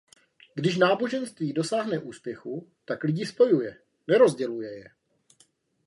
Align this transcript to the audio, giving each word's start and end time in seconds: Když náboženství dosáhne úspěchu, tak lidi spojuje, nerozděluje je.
Když 0.53 0.77
náboženství 0.77 1.53
dosáhne 1.53 1.99
úspěchu, 1.99 2.69
tak 2.85 3.03
lidi 3.03 3.25
spojuje, 3.25 3.77
nerozděluje 4.07 4.77
je. 4.77 4.89